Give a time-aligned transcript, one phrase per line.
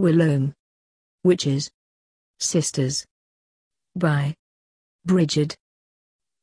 [0.00, 0.52] Willome.
[1.24, 1.70] Witches.
[2.38, 3.04] Sisters.
[3.94, 4.34] By
[5.04, 5.54] Bridget.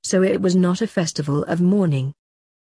[0.03, 2.15] So it was not a festival of mourning.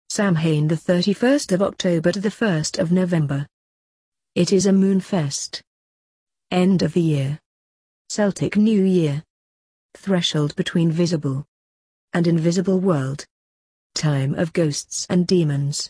[0.10, 3.48] Samhain the 31st of October to the 1st of November.
[4.36, 5.62] It is a moon fest.
[6.52, 7.40] End of the year.
[8.10, 9.24] Celtic New Year.
[9.96, 11.46] Threshold between visible
[12.14, 13.26] and invisible world.
[13.96, 15.90] Time of ghosts and demons.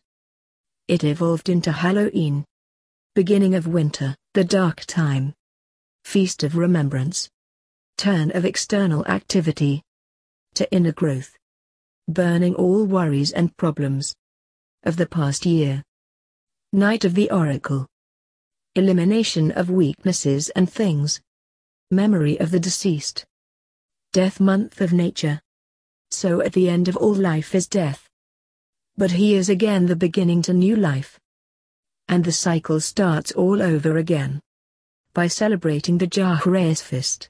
[0.88, 2.46] It evolved into Halloween.
[3.16, 5.34] Beginning of winter, the dark time.
[6.06, 7.30] Feast of remembrance.
[8.02, 9.84] Turn of external activity
[10.56, 11.38] to inner growth.
[12.08, 14.16] Burning all worries and problems
[14.82, 15.84] of the past year.
[16.74, 17.86] Night of the Oracle.
[18.74, 21.22] Elimination of weaknesses and things
[21.92, 23.24] Memory of the deceased.
[24.14, 25.40] Death month of nature.
[26.10, 28.10] So at the end of all life is death.
[28.98, 31.20] But he is again the beginning to new life.
[32.08, 34.42] And the cycle starts all over again.
[35.14, 37.28] By celebrating the Jahreskreisfest.